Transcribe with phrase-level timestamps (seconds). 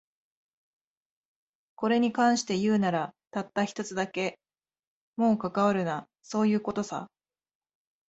[1.75, 4.39] これに関して言うなら、たった一つだけ。
[5.15, 7.07] もう関わるな、そういう事さ。